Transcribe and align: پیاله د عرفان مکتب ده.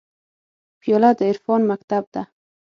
پیاله 0.81 1.11
د 1.17 1.19
عرفان 1.31 1.61
مکتب 1.71 2.03
ده. 2.13 2.23